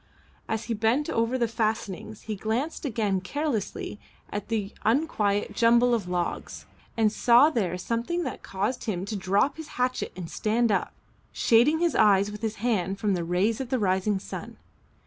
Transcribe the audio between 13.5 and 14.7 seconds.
of the rising sun.